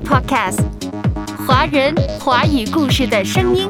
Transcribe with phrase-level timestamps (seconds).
[0.00, 0.60] Podcast，
[1.46, 3.68] 华人华语故事的声音。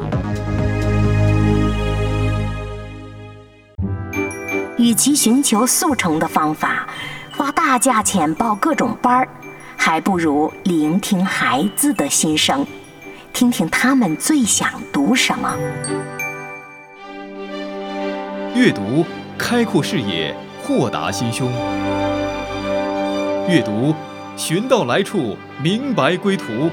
[4.77, 6.87] 与其寻求速成的方法，
[7.37, 9.27] 花大价钱报各种班儿，
[9.75, 12.65] 还不如聆听孩子的心声，
[13.33, 15.55] 听听他们最想读什么。
[18.55, 19.05] 阅读
[19.37, 21.51] 开阔视野，豁达心胸。
[23.49, 23.93] 阅读
[24.35, 26.69] 寻到来处，明白归途。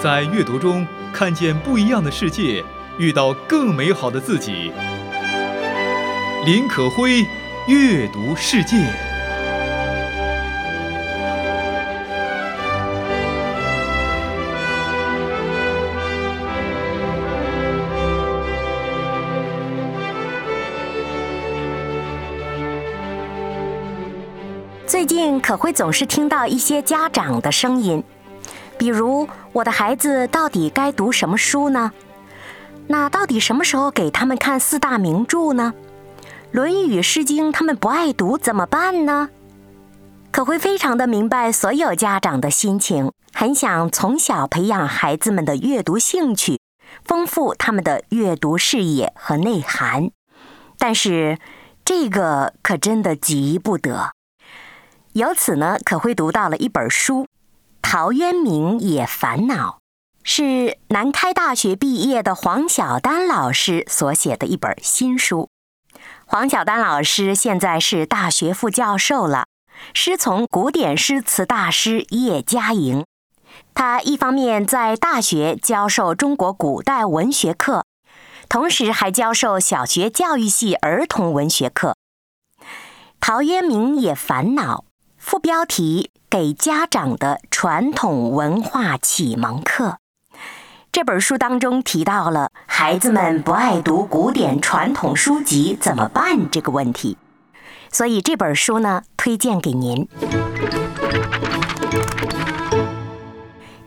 [0.00, 2.64] 在阅读中看见不一样的世界，
[2.98, 4.72] 遇到更美好的自己。
[6.44, 7.24] 林可辉，
[7.68, 9.11] 阅读世界。
[24.92, 28.04] 最近可会总是听到一些家长的声音，
[28.76, 31.92] 比如我的孩子到底该读什么书呢？
[32.88, 35.72] 那到底什么时候给他们看四大名著呢？
[36.50, 39.30] 《论语》《诗经》他们不爱读怎么办呢？
[40.30, 46.60] 可会非常的明白所有家长的心情，很想从小培养孩子们的阅读兴趣，
[47.02, 50.10] 丰富他们的阅读视野和内涵。
[50.76, 51.38] 但是
[51.82, 54.10] 这个可真的急不得。
[55.14, 57.24] 由此呢，可会读到了一本书，
[57.82, 59.78] 《陶渊明也烦恼》，
[60.24, 65.50] 是南开大学毕业的黄晓丹老师所写的一本新书。
[66.24, 69.44] 黄晓丹老师现在是大学副教授了，
[69.92, 73.04] 师从古典诗词大师叶嘉莹。
[73.74, 77.84] 他一方面在大学教授中国古代文学课，
[78.48, 81.94] 同时还教授小学教育系儿童文学课。
[83.20, 84.86] 陶渊明也烦恼。
[85.24, 89.98] 副标题：给家长的传统文化启蒙课。
[90.90, 97.16] 这本书当中提到了孩子们不爱读古典传统书籍怎么办这个问题，
[97.92, 100.08] 所以这本书呢推荐给您。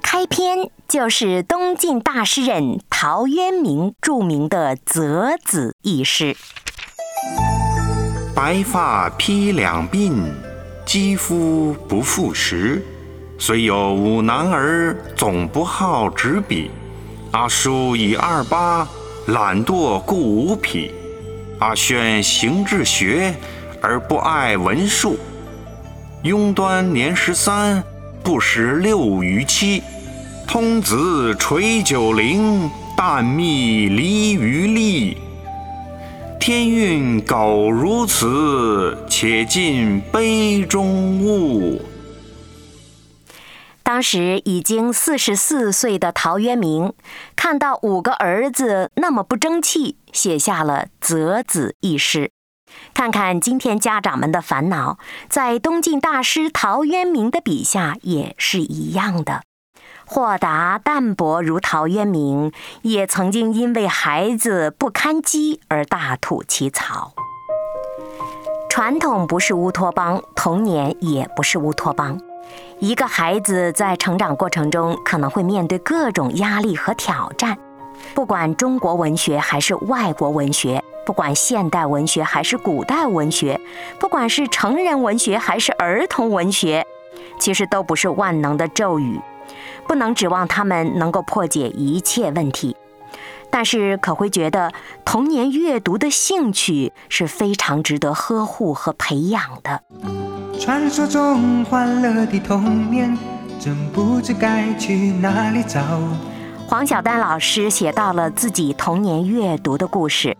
[0.01, 6.37] 开篇就是东晋大诗人陶渊明著名的《择子》一诗：
[8.33, 10.44] 白发披两鬓。
[10.85, 12.85] 肌肤不复时，
[13.39, 16.69] 虽有五男儿，总不好执笔。
[17.31, 18.87] 阿叔以二八，
[19.27, 20.91] 懒惰故无匹。
[21.59, 23.33] 阿轩行志学，
[23.81, 25.17] 而不爱文术。
[26.23, 27.83] 庸端年十三，
[28.23, 29.81] 不识六余七。
[30.47, 35.17] 通子垂九龄，旦蜜离于栗。
[36.47, 41.81] 天运苟如此，且尽杯中物。
[43.81, 46.93] 当时已经四十四岁的陶渊明，
[47.35, 52.29] 看到五个儿子那么不争气，写下了《择子》一诗。
[52.93, 59.41] 看看今天家长们的烦恼，在东晋大师陶渊明的笔下也是一样的。
[60.07, 62.51] 豁达淡泊如陶渊明，
[62.83, 67.13] 也曾经因为孩子不堪饥而大吐其槽。
[68.69, 72.19] 传统不是乌托邦，童年也不是乌托邦。
[72.79, 77.57] 一个孩子在成长过程中可能会面对各种压力和挑战，
[78.13, 83.59] 不管中国文学还是外国文学，不管现代文学还是古代文学，
[83.99, 86.85] 不管是成人文学还是儿童文学，
[87.39, 89.19] 其实都不是万能的咒语。
[89.87, 92.75] 不能指望他们能够破解一切问题，
[93.49, 94.71] 但是可会觉得
[95.03, 99.81] 童年阅读的兴趣是非常值得呵护和培养的。
[100.59, 103.17] 传说中欢乐的童年，
[103.59, 105.81] 真不知该去哪里找。
[106.67, 110.35] 黄晓丹老师写到了自己童年阅读的故事，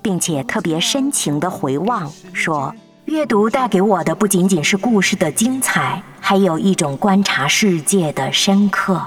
[0.00, 2.74] 并且特别深情的回望说。
[3.06, 9.00] 阅读带给我的不仅仅是故事的精彩，还有一种观察世界的深刻。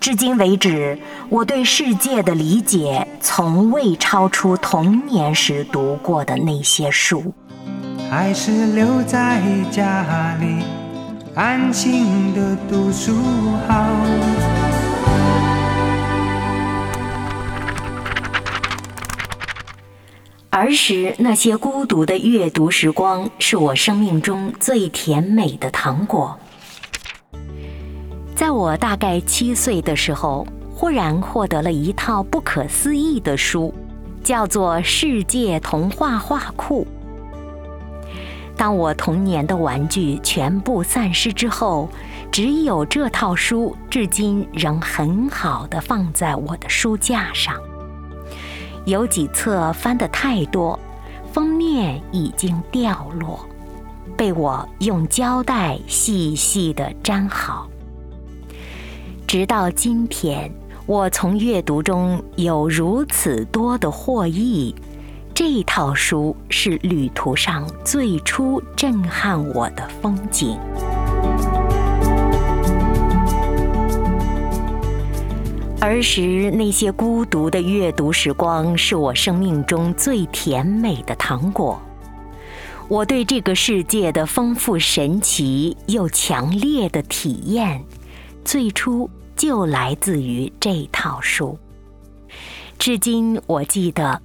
[0.00, 0.98] 至今为止，
[1.28, 7.34] 我对世界的理解从未超出童年时读过的那些书。
[8.10, 10.64] 还是留在家里，
[11.34, 13.12] 安静的读书
[13.68, 14.55] 好。
[20.56, 26.34] 儿时那些孤独的阅读时光，是我生命中最甜美的糖果。
[28.34, 33.74] 在我大概七岁的时候，忽然获得了一套不可思议的书，
[34.24, 36.86] 叫做《世界童话画库》。
[38.56, 41.86] 当我童年的玩具全部散失之后，
[42.32, 47.54] 只有这套书至今仍很好的放在我的书架上。
[48.86, 50.78] 有几册翻得太多，
[51.32, 53.40] 封面已经掉落，
[54.16, 57.68] 被我用胶带细细地粘好。
[59.26, 60.48] 直到今天，
[60.86, 64.72] 我从阅读中有如此多的获益。
[65.34, 70.56] 这套书是旅途上最初震撼我的风景。
[75.86, 81.80] 儿时那些孤独的阅读时光，是我生命中最甜美的糖果。
[82.88, 87.84] 我对这个世界的丰富、神奇又强烈的体验，
[88.44, 91.58] 最初就来自于这套书。
[92.78, 94.22] 至今我记得。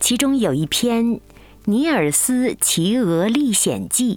[0.00, 1.04] 其中有一篇
[1.64, 4.16] 《尼尔斯骑鹅历险记》，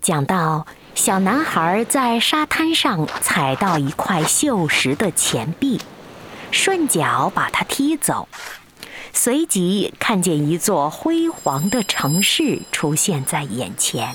[0.00, 0.66] 讲到
[0.96, 5.80] 小男孩在沙滩上踩到一块锈蚀的钱币，
[6.54, 8.28] 顺脚把它踢走，
[9.12, 14.14] 随即看见一座辉煌的城市出现在眼前。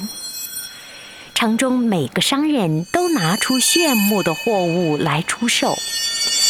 [1.35, 5.75] 城中每个商人都拿出炫目的货物来出售，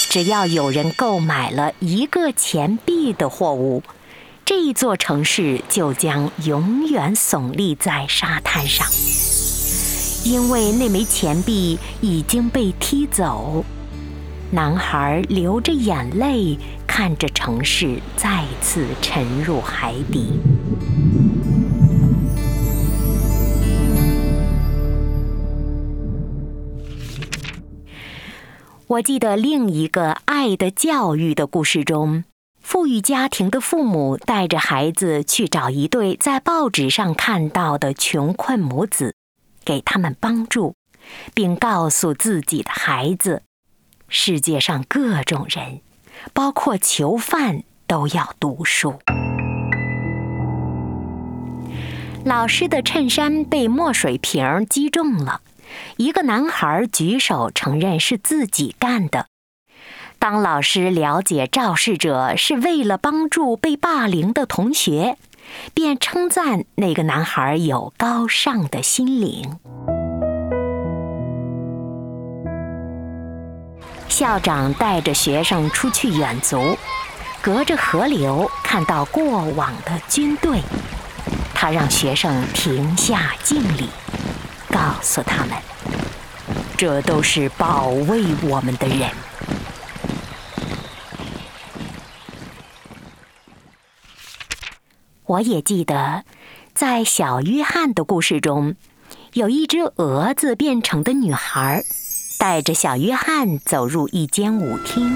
[0.09, 3.81] 只要有人购买了一个钱币的货物。
[4.45, 8.87] 这一座城市就将永远耸立在沙滩上，
[10.23, 13.65] 因为那枚钱币已经被踢走。
[14.51, 16.57] 男孩流着眼泪
[16.87, 20.39] 看着城市再次沉入海底。
[28.87, 32.23] 我记得另一个爱的教育的故事中。
[32.59, 39.13] 富裕家庭的父母带着孩子去找一对在报纸上看到的穷困母子，
[39.63, 40.75] 给他们帮助，
[41.33, 43.41] 并告诉自己的孩子：
[44.09, 45.81] 世界上各种人，
[46.33, 48.99] 包括囚犯，都要读书。
[52.25, 55.41] 老师的衬衫被墨水瓶击中了，
[55.97, 59.27] 一个男孩举手承认是自己干的。
[60.17, 65.17] 当老师了解肇事者是为了帮助被霸凌的同学，
[65.73, 69.57] 便称赞那个男孩有高尚的心灵。
[74.09, 76.77] 校长带着学生出去远足，
[77.41, 80.59] 隔着河流看到过往的军队，
[81.53, 83.87] 他让学生停下敬礼，
[84.69, 85.55] 告诉他们
[86.75, 89.09] ：“这都是保卫我们的人。”
[95.25, 96.25] 我也记得，
[96.73, 98.75] 在小约翰的故事中，
[99.33, 101.83] 有一只蛾子变成的女孩，
[102.39, 105.15] 带着小约翰走入一间舞厅。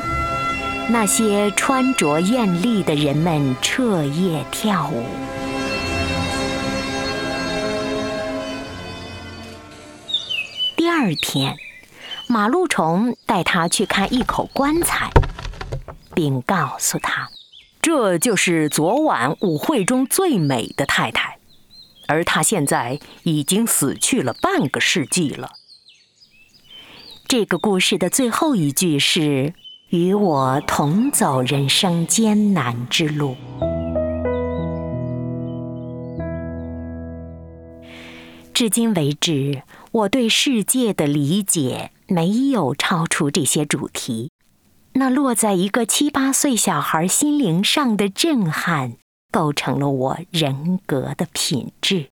[0.90, 5.06] 那些穿着艳丽的人们彻夜跳舞。
[10.76, 11.56] 第二天，
[12.28, 15.10] 马路虫带他去看一口棺材，
[16.14, 17.30] 并告诉他。
[17.82, 21.38] 这就是昨晚舞会中最美的太太，
[22.08, 25.52] 而她现在已经死去了半个世纪了。
[27.28, 29.54] 这个故事的最后一句是
[29.90, 33.36] ：“与我同走人生艰难之路。”
[38.54, 44.30] 至今为止，我对世界的理解没有超出这些主题。
[44.94, 48.94] 那落在一个七八岁小孩心灵上的震撼，
[49.32, 52.10] 构成了我人格的品质。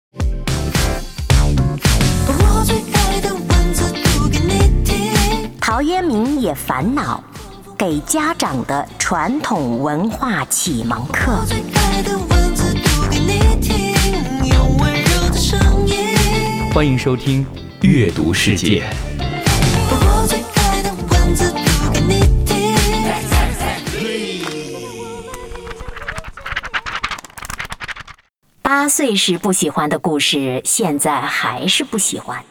[5.71, 7.23] 陶渊明也烦恼，
[7.79, 11.45] 给家长的传统文化启蒙课。
[16.75, 17.47] 欢迎收听
[17.87, 18.83] 《阅读世界》。
[28.61, 32.45] 八岁时不喜欢的故事，现在还是不喜欢。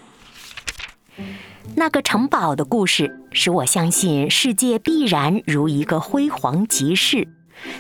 [1.75, 7.27] 那个城堡的故事，使我相信世界必然如一个辉煌集市，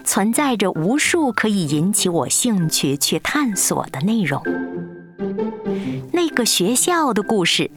[0.03, 4.41] 存在着无数可以引起我兴趣去探索的内容。
[6.13, 7.69] 那个学校的故事，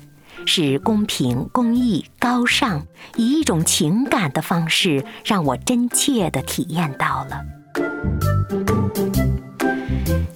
[0.47, 2.83] 是公平、公益、高尚，
[3.16, 7.40] 以一种情感的方式，让我真切地体验到了。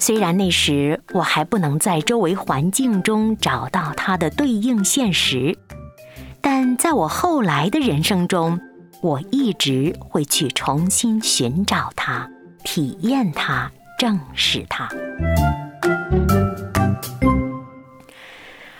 [0.06, 5.58] 虽然那时我还不能在周围环境中找到它的对应现实，
[6.40, 8.60] 但在我后来的人生中，
[9.00, 12.30] 我一直会去重新寻找它、
[12.62, 14.88] 体验它、正视它。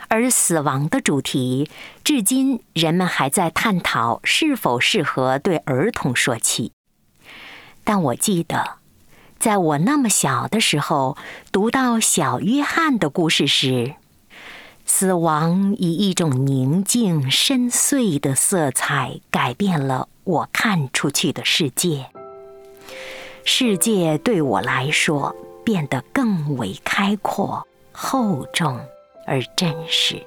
[0.07, 1.69] 而死亡的主题，
[2.05, 6.71] 至今人们还在探讨是否适合对儿童说起。
[7.83, 8.86] 但我记得。
[9.39, 11.17] 在我那么小的时候，
[11.53, 13.95] 读到小约翰的故事时，
[14.85, 22.07] 死亡以一种宁静深邃的色彩改变了我看出去的世界。
[23.45, 28.81] 世界对我来说变得更为开阔、厚重
[29.27, 30.21] 而真实。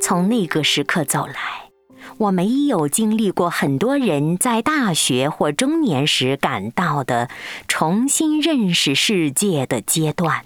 [0.00, 1.67] 从那个时刻走来。
[2.16, 7.28] 我没有经历过很多人在大学或中年时感到的
[7.68, 10.44] 重新认识世界的阶段。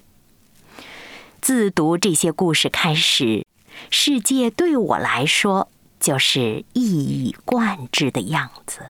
[1.40, 3.47] 自读这些故事开始，
[3.90, 8.88] 世界对我来说就是一以贯之的样子。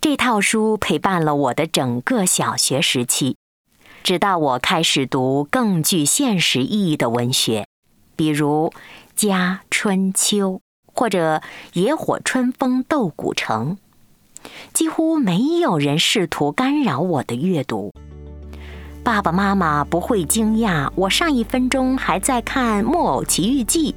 [0.00, 3.36] 这套书陪伴了我的整个小学时期，
[4.02, 7.66] 直到我开始读更具现实意义的文学，
[8.16, 8.68] 比如
[9.14, 10.54] 《家春秋》。
[10.92, 11.40] 或者
[11.72, 13.76] 野火春风斗古城，
[14.72, 17.92] 几乎没有人试图干扰我的阅读。
[19.04, 23.92] 爸爸妈妈不会惊讶我上一分钟还在看《木偶奇遇记》，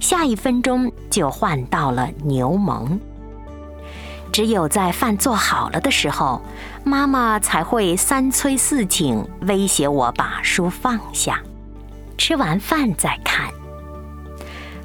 [0.00, 2.88] 下一分钟就换到了《牛虻》。
[4.30, 6.40] 只有在饭做好了的时候，
[6.84, 11.40] 妈妈才会三催四请，威胁我把书放下，
[12.18, 13.48] 吃完饭再看。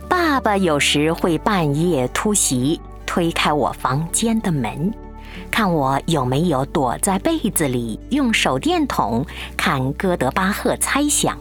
[0.10, 4.92] 爸爸有时会半夜突袭，推开我房间的门，
[5.52, 9.24] 看我有没有躲在被子里用手电筒
[9.56, 11.38] 看《哥德巴赫猜想》。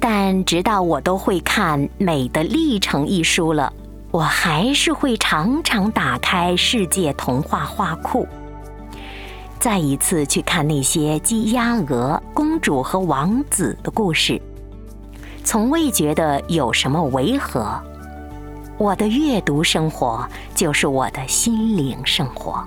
[0.00, 3.70] 但直到我都会看《美的历程》一书了，
[4.10, 8.26] 我还是会常常打开世界童话画库，
[9.58, 14.40] 再一次去看那些鸡、鸭、鹅、公主和王子的故事。
[15.48, 17.82] 从未觉得有什么违和。
[18.76, 22.62] 我的阅读生活就是我的心灵生活。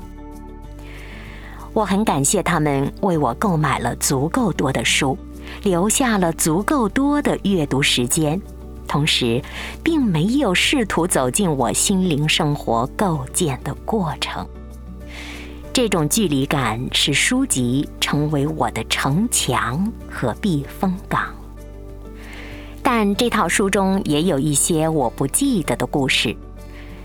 [1.73, 5.15] 我很感谢他们为我购买了足够多的书，
[5.61, 8.41] 留下了足够多的阅读时间，
[8.87, 9.39] 同时
[9.83, 14.43] 并没有试图走进我心灵生活构建的过程。
[15.71, 21.27] 这种距离感使书籍成为我的城墙和避风港。
[22.83, 26.35] 但这套书中也有一些我不记得的故事。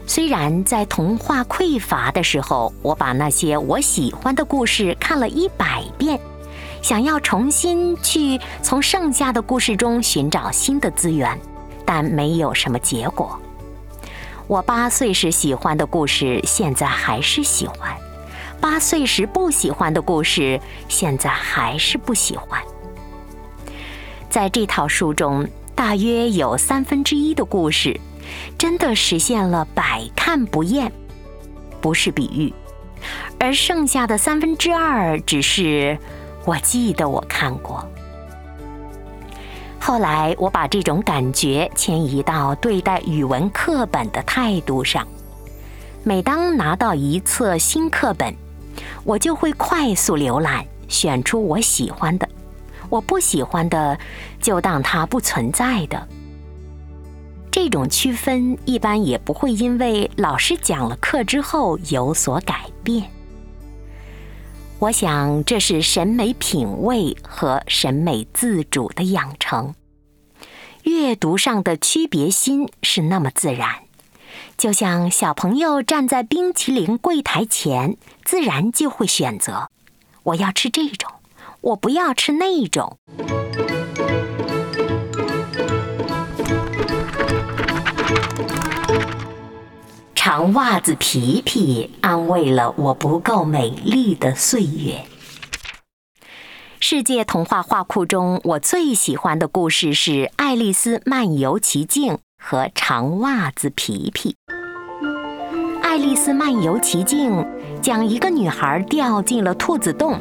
[0.06, 6.18] 虽然在童话匮乏的时候，我把那些我喜欢的故事看了一百遍，
[6.80, 11.36] 想要重新去从剩下的故事中寻找新的资源，
[11.84, 13.36] 但没有什么结果。
[14.46, 17.96] 我八岁时喜欢的故事，现在还是喜欢；
[18.60, 22.62] 八岁时不喜欢的故事，现在还是不喜欢。
[24.30, 25.48] 在这套书中。
[25.76, 28.00] 大约有三分之一的故事，
[28.56, 30.90] 真的实现了百看不厌，
[31.82, 32.50] 不是比喻；
[33.38, 35.96] 而剩下的三分之二，只是
[36.46, 37.86] 我记得我看过。
[39.78, 45.06] 后来我把这种感觉迁移到对待语文课本的态度上。
[46.02, 48.34] 每当拿到一册新课本，
[49.04, 52.26] 我就会快速浏览，选出我喜欢的。
[52.96, 53.98] 我不喜欢的，
[54.40, 56.08] 就当它不存在的。
[57.50, 63.10] 这种区分一般也不会因为老师讲了课之后有所改变。
[64.78, 69.74] 我想这是审美品味和审美自主的养成。
[70.84, 73.80] 阅读上的区别心是那么自然，
[74.56, 79.70] 就像小朋友站在冰淇淋柜台前，自然就会选择：
[80.22, 81.10] 我要吃这种。
[81.66, 82.96] 我不要吃那种。
[90.14, 95.06] 长袜子皮皮安慰了我不够美丽的岁月。
[96.78, 104.36] 世界童话画库中，我最喜欢的故事是《爱丽丝漫游奇境》和《长袜子皮皮》。
[105.82, 107.32] 《爱丽丝漫游奇境》
[107.80, 110.20] 讲一个女孩掉进了兔子洞。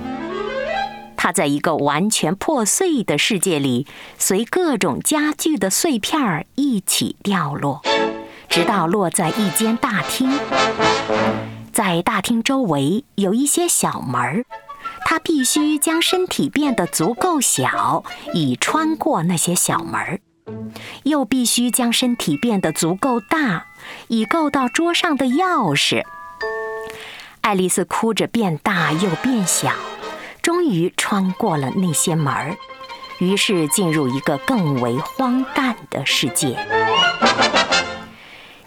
[1.25, 3.88] 他在一个完全破碎的世界里，
[4.20, 7.82] 随各种家具的碎片儿一起掉落，
[8.48, 10.32] 直到落在一间大厅。
[11.74, 14.46] 在大厅周围有一些小门儿，
[15.03, 18.03] 他必须将身体变得足够小，
[18.36, 20.20] 以穿过那些小门儿；
[21.05, 23.65] 又必须将身体变得足够大，
[24.10, 26.03] 以够到桌上的钥匙。
[27.41, 29.72] 爱丽丝哭着变大又变小，
[30.46, 32.56] 终于穿过了那些门儿，
[33.18, 36.56] 于是进入一个更为荒诞的世界。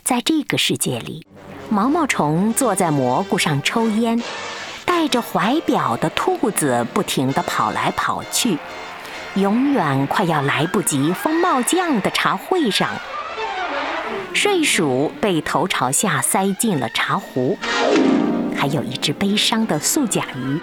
[0.03, 1.25] 在这个世界里，
[1.71, 4.21] 毛毛虫坐在蘑菇上抽烟。
[4.85, 8.59] 带着怀表的兔子不停地跑来跑去，
[9.37, 12.91] 永远快要来不及风帽匠的茶会上。
[14.35, 17.57] 睡鼠被头朝下塞进了茶壶，
[18.57, 20.61] 还有一只悲伤的素甲鱼，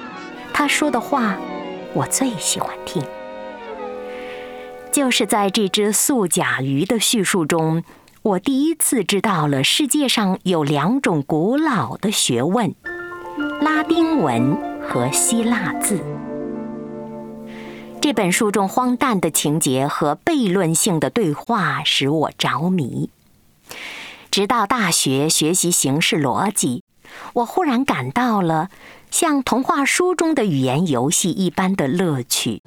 [0.58, 1.38] 他说的话
[1.94, 3.04] 我最喜欢听。
[4.90, 7.84] 就是在这只素甲鱼的叙述中，
[8.22, 12.74] 我第一次知道了世界上有两种古老的学问。
[13.60, 16.00] 拉丁文和希腊字。
[18.00, 23.10] 这本书中荒诞的情节和悖论性的对话使我着迷。
[24.32, 26.85] 直到大学学习形式逻辑，
[27.34, 28.70] 我忽然感到了
[29.12, 32.62] 像童话书中的语言游戏一般的乐趣。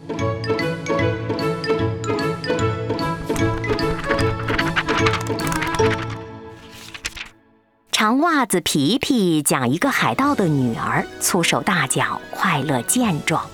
[7.91, 13.45] 长袜子皮皮讲一个海盗的女儿粗手大脚，快乐健壮。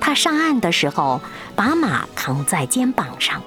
[0.00, 1.20] 他上岸的时候，
[1.54, 3.40] 把马扛在肩膀上，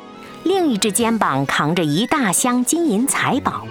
[0.44, 3.66] 另一只肩膀扛着一大箱金银财宝。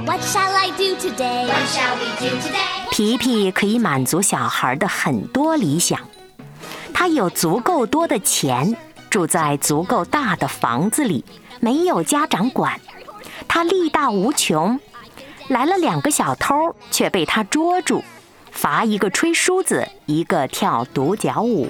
[2.90, 5.98] 皮皮可以满足小孩的很多理想。
[6.92, 8.76] 他有足够多的钱，
[9.08, 11.24] 住在足够大的房子里，
[11.60, 12.78] 没有家长管。
[13.48, 14.78] 他力大无穷。
[15.48, 18.04] 来了两个小偷，却被他捉住，
[18.52, 21.68] 罚一个吹梳子，一个跳独角舞。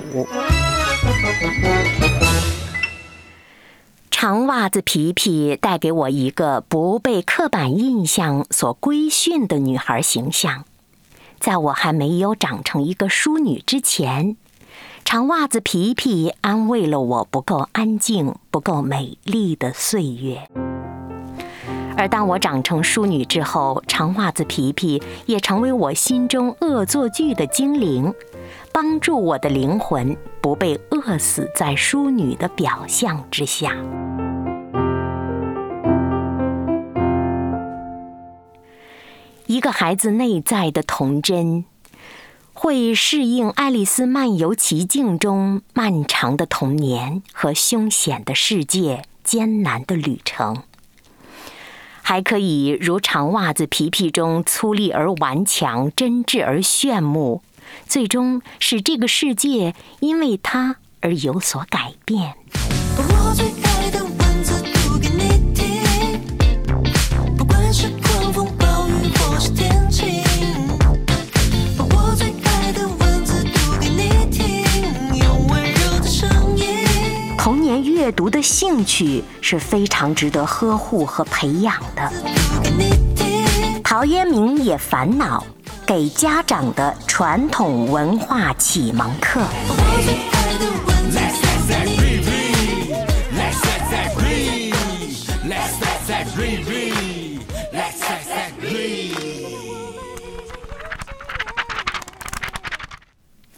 [4.22, 10.66] 长袜子皮皮带给我一个不被刻板印象所规训的女孩形象。
[11.38, 14.36] 在我还没有长成一个淑女之前，
[15.06, 20.47] 长袜子皮皮安慰了我不够安静、不够美丽的岁月。
[22.00, 28.15] 而当我长成淑女之后，长袜子皮皮也成为我心中恶作剧的精灵，
[28.73, 33.76] 帮助我的灵魂不被饿死在淑女的表象之下。
[39.45, 41.67] 一个孩子内在的童真，
[42.54, 50.63] 会适应《爱丽丝漫游奇境》中漫长的童年和凶险的世界、艰难的旅程。
[52.10, 57.40] 还可以如长袜子皮皮中粗粝而顽强、真挚而炫目，
[57.86, 62.34] 最终使这个世界因为它而有所改变。
[67.38, 69.70] 不管是狂风暴雨，或是天
[78.00, 82.10] 阅读的兴趣是非常值得呵护和培养的。
[83.84, 85.45] 陶渊明也烦恼
[85.86, 89.43] 给家长的传统文化启蒙课。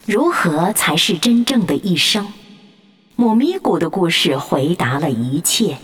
[0.05, 2.27] 如何才是真正的一生？
[3.23, 5.79] 母咪咕的故事回答了一切。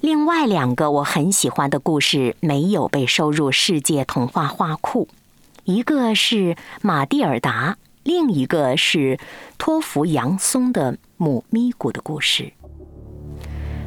[0.00, 5.06] 另外两个我很喜欢的故事没有被收入世界童话画库，
[5.62, 9.20] 一个是马蒂尔达，另一个是
[9.58, 12.52] 托福杨松的母咪咕的故事。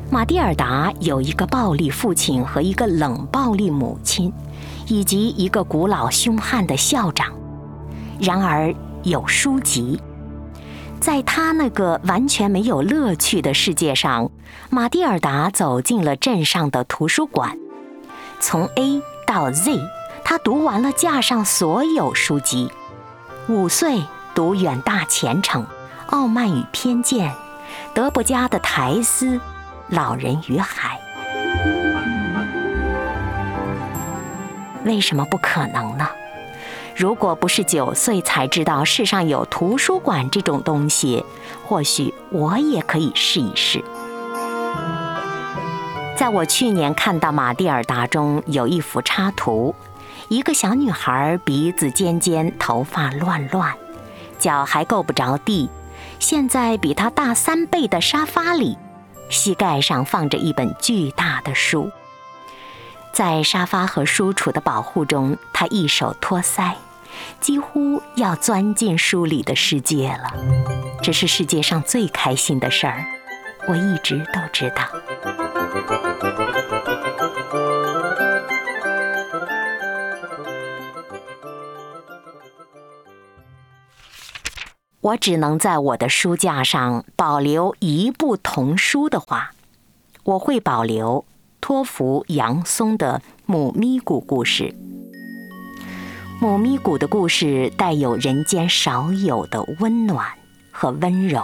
[0.10, 4.32] 马蒂尔达有一个暴力父亲和一个冷暴力母亲，
[4.88, 7.34] 以及一个古老凶悍的校长。
[8.22, 10.00] 然而有书籍。
[11.00, 14.30] 在他那个完全没有乐趣的世界上，
[14.70, 17.58] 马蒂尔达走进了镇上的图书馆。
[18.40, 19.80] 从 A 到 Z，
[20.24, 22.72] 他读完了架上所有书籍。
[23.48, 24.04] 五岁
[24.36, 25.64] 读《远大前程》
[26.08, 27.32] 《傲慢与偏见》，
[27.94, 29.26] 德伯家的《苔丝》
[29.88, 31.00] 《老人与海》。
[34.86, 36.08] 为什么不可能呢？
[37.00, 41.24] 如果不是九岁才知道世上有图书馆这种东西，
[41.66, 43.82] 或许我也可以试一试。
[46.18, 49.74] 在我去年看到《马蒂尔达》中有一幅插图，
[50.28, 53.74] 一个小女孩鼻子尖尖，头发乱乱，
[54.38, 55.70] 脚还够不着地，
[56.20, 58.78] 陷在比她大三倍的沙发里，
[59.30, 61.90] 膝盖上放着一本巨大的书。
[63.14, 66.74] 在沙发和书橱的保护中，他一手托腮，
[67.40, 70.34] 几乎要钻进书里的世界了。
[71.02, 73.06] 这是世界上最开心的事儿，
[73.68, 74.84] 我一直都知道。
[85.02, 89.52] 我只能在我的书架上保留一部童书的话，
[90.24, 91.26] 我会保留
[91.62, 94.76] 托福杨松的《母咪咕》故事。
[96.42, 100.26] 母咪谷的故事带有人间少有的温暖
[100.72, 101.44] 和温柔，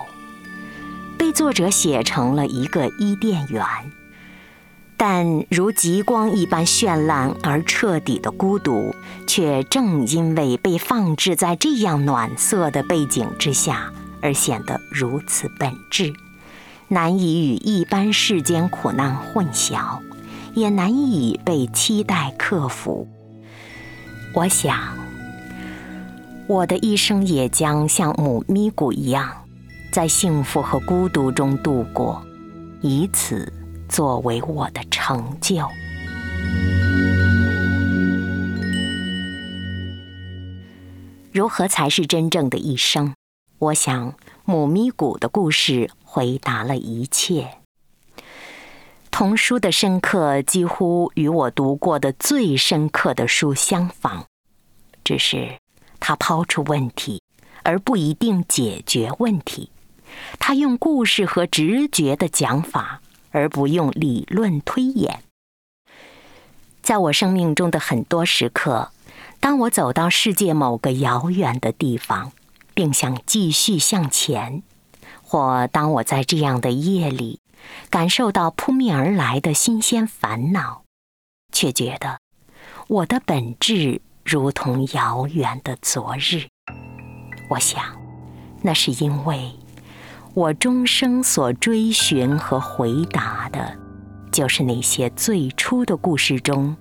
[1.18, 3.62] 被作者写成了一个伊甸园。
[4.96, 8.96] 但如极光一般绚烂而彻底的孤独，
[9.28, 16.14] 却正因为被放置在这样暖色的背景之下，而显得如此本质，
[16.88, 20.00] 难以与一般世间苦难混淆，
[20.54, 23.10] 也难以被期待克服。
[24.36, 24.78] 我想，
[26.46, 29.32] 我的一生也将像母咪咕一样，
[29.94, 32.22] 在幸福和孤独中度过，
[32.82, 33.52] 以此。
[33.88, 35.70] 作为我的成就，
[41.32, 43.14] 如何才是真正的一生？
[43.60, 47.60] 我想，母咪谷的故事回答了一切。
[49.18, 54.26] 童书的深刻几乎与我读过的最深刻的书相仿，
[55.06, 55.58] 只是
[56.02, 57.22] 他抛出问题，
[57.64, 59.72] 而不一定解决问题。
[60.38, 63.00] 他用故事和直觉的讲法。
[63.32, 65.22] 而不用理论推演。
[66.82, 68.92] 在我生命中的很多时刻，
[69.42, 72.32] 当我走到世界某个遥远的地方，
[72.74, 74.64] 并想继续向前，
[75.22, 77.40] 或当我在这样的夜里
[77.90, 80.84] 感受到扑面而来的新鲜烦恼，
[81.52, 82.20] 却觉得
[82.88, 86.48] 我的本质如同遥远的昨日。
[87.50, 87.84] 我想，
[88.62, 89.52] 那是因为。
[90.34, 93.74] 我终生所追寻和回答的，
[94.34, 96.76] 就是那些最初的故事中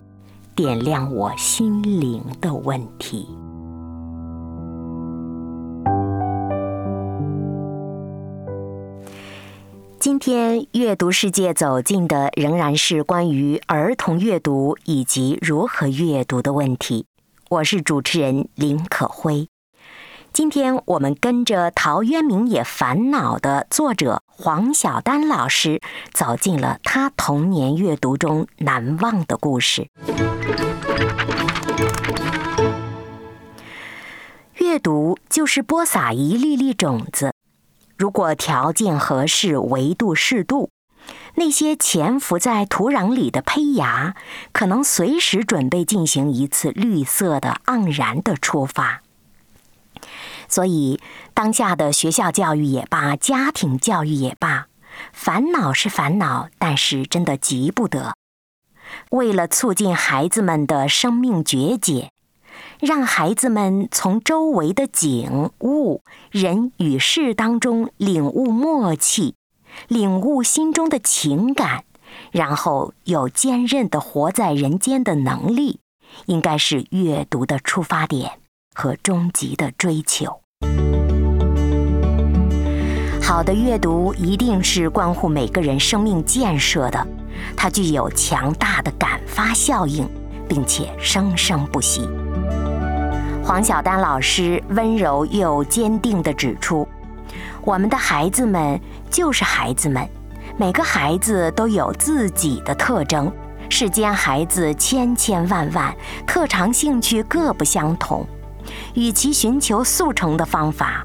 [0.56, 3.28] 点亮我心灵的问题。
[10.04, 17.06] 今天阅读世界走进的仍然是关于儿童阅读以及如何阅读的问题。
[17.48, 19.48] 我是主持人林可辉。
[20.30, 25.80] 今天我们跟着《陶渊明也烦恼》的作者黄晓丹老师，
[26.12, 29.88] 走进了他童年阅读中难忘的故事。
[34.58, 37.32] 阅读就是播撒一粒粒种子，
[37.96, 40.70] 如果条件合适、维度适度，
[41.34, 44.14] 那些潜伏在土壤里的胚芽，
[44.52, 49.02] 可能随时准备进行一次绿色的、盎然的出发。
[50.48, 51.00] 所以，
[51.32, 54.66] 当下的学校教育也罢，家庭教育也罢，
[55.12, 58.14] 烦恼是烦恼，但是真的急不得。
[59.10, 62.10] 为了促进孩子们的生命觉解，
[62.84, 69.34] 让孩子们从周围的景物、人与事当中领悟默契，
[69.88, 71.84] 领悟心中的情感，
[72.30, 75.80] 然后有坚韧的活在人间的能力，
[76.26, 78.32] 应该是阅读的出发点。
[78.76, 80.40] 和终极的追求。
[83.22, 87.06] 好的阅读一定是关乎每个人生命建设的，
[87.56, 90.08] 它具有强大的感发效应，
[90.48, 92.00] 并且生生不息。
[93.44, 96.88] 黄晓丹老师温柔又坚定地指出
[97.62, 98.80] ：“我们的孩子们
[99.10, 100.08] 就是孩子们，
[100.56, 103.30] 每个孩子都有自己的特征。
[103.68, 105.94] 世间孩子千千万万，
[106.26, 108.26] 特长兴趣各不相同。”
[108.94, 111.04] 与其寻求速成的方法，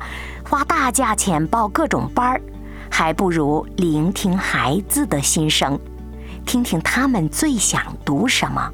[0.49, 2.41] 花大价钱报各种班儿，
[2.89, 5.77] 还不如聆听孩子的心声，
[6.45, 8.71] 听听他们最想读什么。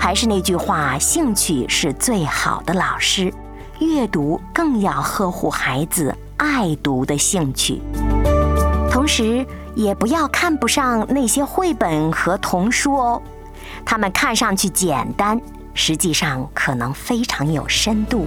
[0.00, 3.32] 还是那句话，兴趣是最好的老师，
[3.80, 7.82] 阅读更要呵护孩子爱读的兴趣。
[8.90, 13.22] 同时，也不要看不上那些绘本和童书哦，
[13.84, 15.38] 他们看上去简单。
[15.74, 18.26] 实际上可能非常有深度，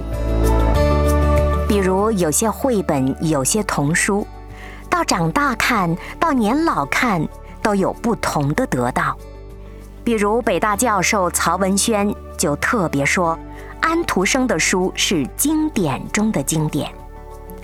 [1.68, 4.26] 比如有些绘本、有些童书，
[4.88, 7.26] 到长大看到年老看
[7.60, 9.14] 都有不同的得到。
[10.04, 13.38] 比如北大教授曹文轩就特别说
[13.80, 16.92] ：“安徒生的书是经典中的经典，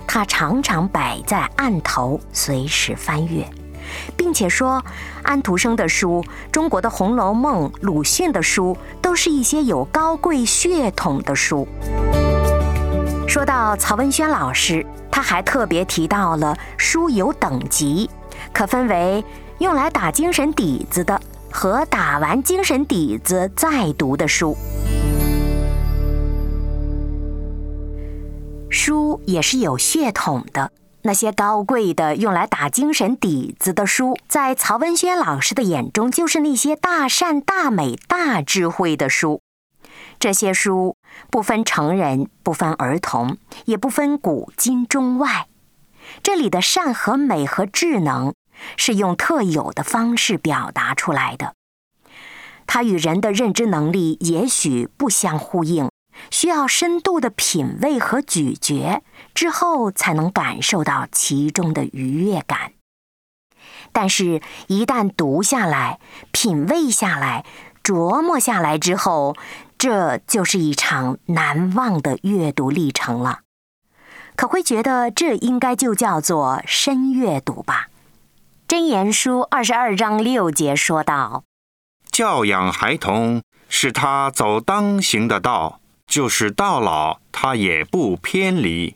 [0.07, 3.47] 他常常摆在案头，随时翻阅，
[4.17, 4.83] 并且说，
[5.21, 11.67] 安徒生的书、中国的《红楼梦》、鲁迅的书，都是一些有高贵血统的书。
[13.27, 18.09] 说到曹文轩老师，他还特别提到了书有等级，
[18.51, 19.23] 可分为
[19.59, 21.21] 用来打精神底子的
[21.51, 24.55] 和打完精神底子再读的书。
[28.69, 39.41] 书也是有血统的，那些高贵的用来打精神底子的书，在曹文轩老师的眼中，就是那些大善、大美、大智慧的书。
[40.19, 40.95] 这些书
[41.29, 45.47] 不分成人，不分儿童，也不分古今中外。
[46.23, 48.33] 这里的善和美和智能，
[48.77, 51.53] 是用特有的方式表达出来的。
[52.67, 55.89] 它与人的认知能力也许不相呼应，
[56.29, 62.73] 需要深度的品味和咀嚼之后，才能感受到其中的愉悦感。
[63.91, 65.99] 但是，一旦读下来、
[66.31, 67.45] 品味下来、
[67.83, 69.35] 琢磨下来之后，
[69.77, 73.39] 这就是一场难忘的阅读历程了，
[74.37, 77.89] 可会觉得这应该就叫做深阅读吧？
[78.71, 81.43] 真言书二十二章六节说道
[82.09, 88.95] ：“教养孩童，使他走当行的道，就是到老他也不偏离。”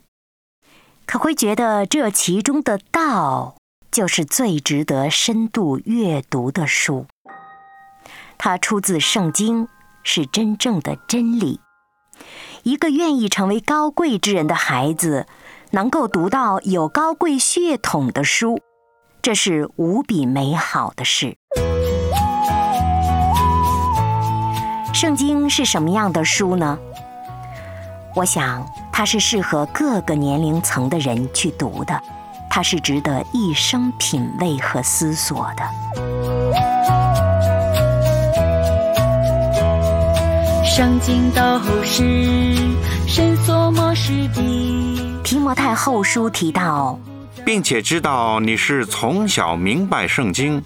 [1.04, 3.56] 可会觉得这其中的道，
[3.90, 7.06] 就是最值得深度阅读的书。
[8.38, 9.68] 它出自圣经。
[10.02, 11.60] 是真正的真理。
[12.62, 15.26] 一个愿意成为高贵之人的孩子，
[15.72, 18.60] 能够读到有高贵血统的书，
[19.26, 21.36] 这是无比美好的事。
[24.94, 26.78] 圣经是什么样的书呢？
[28.14, 32.00] 我想，它是适合各个年龄层的人去读的，
[32.48, 35.64] 它是值得一生品味和思索的。
[40.64, 41.42] 圣经都
[41.82, 42.54] 是
[43.08, 45.22] 神所默示的。
[45.24, 46.96] 提摩太后书提到，
[47.46, 50.60] 并且知道你是从小明白圣经，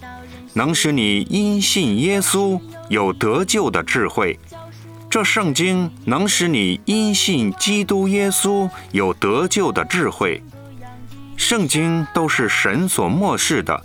[0.53, 4.39] 能使你因信耶稣有得救的智慧。
[5.07, 10.43] 这圣经能使你因信基督耶稣有得救的智慧。
[11.37, 13.83] 圣经都是神所漠视的，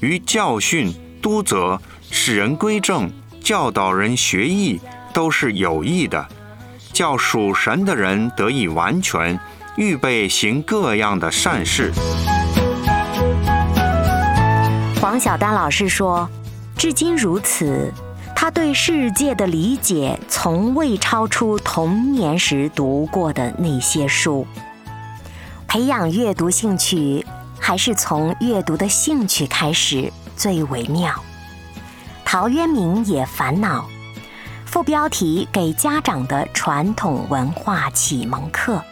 [0.00, 1.78] 于教训、督责、
[2.10, 4.80] 使人归正、教导人学艺。
[5.12, 6.24] 都是有益的，
[6.92, 9.36] 叫属神的人得以完全，
[9.76, 11.92] 预备行各样的善事。
[15.00, 16.28] 黄晓丹老师说
[16.76, 17.90] ：“至今如此，
[18.36, 24.46] 他对世界的理解从未超出童年时读过的那些书。
[25.66, 27.24] 培养阅读兴趣，
[27.58, 31.14] 还是从阅读的兴趣开始最为妙。”
[32.22, 33.86] 陶渊明也烦恼。
[34.66, 38.84] 副标题给家长的传统文化启蒙课，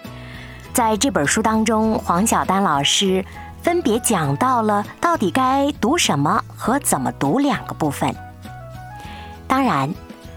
[0.73, 3.23] 在这本书当中，黄晓丹老师
[3.68, 8.11] 分别讲到了到底该读什么和怎么读两个部分。
[9.46, 9.92] 当然，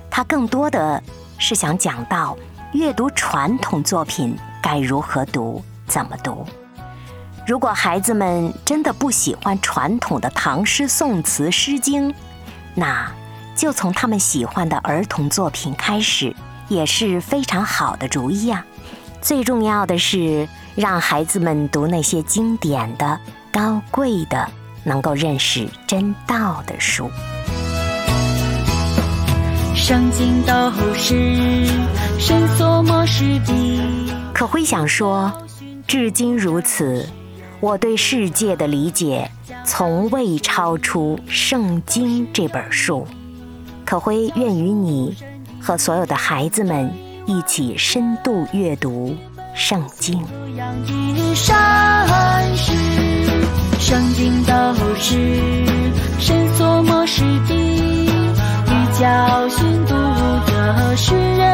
[0.09, 1.01] 他更多的
[1.37, 2.37] 是想讲到
[2.73, 6.45] 阅读传统作品该如何读、怎么读。
[7.47, 12.09] 如果孩子们真的不喜欢传统的唐诗宋词《诗经》，
[12.75, 13.09] 那。
[13.55, 16.35] 就从他们喜欢的儿童作品开始，
[16.67, 18.65] 也是非常好的主意啊！
[19.21, 23.19] 最重要的是让孩子们读那些经典的、
[23.51, 24.49] 高贵的、
[24.83, 27.09] 能够认识真道的书。
[29.75, 31.65] 圣经都是
[32.19, 33.53] 神所默示的。
[34.33, 35.31] 可会想说，
[35.87, 37.07] 至今如此，
[37.59, 39.29] 我对世界的理解
[39.65, 43.05] 从未超出圣经这本书。
[43.83, 45.17] 可辉愿与你
[45.59, 46.93] 和所有的孩子们
[47.25, 49.15] 一起深度阅读
[49.53, 50.19] 圣经。
[53.79, 54.53] 圣经都
[54.97, 55.65] 是
[56.19, 59.93] 神所默示的，以教训、读
[60.47, 61.50] 者世人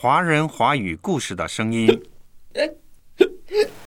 [0.00, 1.88] 华人华语故事的声音。